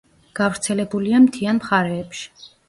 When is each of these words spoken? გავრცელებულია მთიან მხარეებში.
გავრცელებულია 0.37 1.19
მთიან 1.27 1.61
მხარეებში. 1.61 2.51